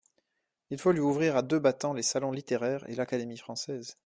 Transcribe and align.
Il 0.71 0.79
faut 0.79 0.93
lui 0.93 0.99
ouvrir 0.99 1.37
à 1.37 1.43
deux 1.43 1.59
battants 1.59 1.93
les 1.93 2.01
salons 2.01 2.31
littéraires 2.31 2.83
et 2.89 2.95
l'Académie 2.95 3.37
française. 3.37 3.97